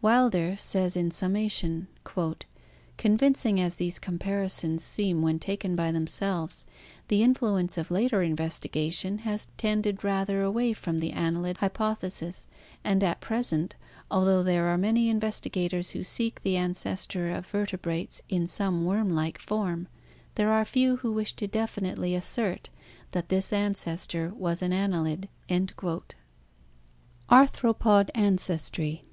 Wilder 0.00 0.56
says 0.56 0.96
in 0.96 1.10
summation: 1.10 1.86
"Convincing 2.96 3.60
as 3.60 3.76
these 3.76 3.98
comparisons 3.98 4.82
seem 4.82 5.20
when 5.20 5.38
taken 5.38 5.76
by 5.76 5.92
themselves, 5.92 6.64
the 7.08 7.22
influence 7.22 7.76
of 7.76 7.90
later 7.90 8.22
investigation 8.22 9.18
has 9.18 9.48
tended 9.58 10.02
rather 10.02 10.40
away 10.40 10.72
from 10.72 10.96
the 10.98 11.12
annelid 11.12 11.58
hypothesis, 11.58 12.48
and 12.84 13.04
at 13.04 13.20
present, 13.20 13.76
although 14.10 14.42
there 14.42 14.64
are 14.64 14.78
many 14.78 15.10
investigators 15.10 15.90
who 15.90 16.02
seek 16.02 16.42
the 16.42 16.56
ancestor 16.56 17.28
of 17.28 17.44
vertebrates 17.46 18.22
in 18.30 18.46
some 18.46 18.86
worm 18.86 19.14
like 19.14 19.38
form, 19.38 19.88
there 20.36 20.50
are 20.50 20.64
few 20.64 20.96
who 20.96 21.12
wish 21.12 21.34
to 21.34 21.46
definitely 21.46 22.14
assert 22.14 22.70
that 23.10 23.28
this 23.28 23.52
ancestor 23.52 24.32
was 24.38 24.62
an 24.62 24.72
annelid." 24.72 25.28
Arthropod 27.30 28.08
Ancestry. 28.14 29.04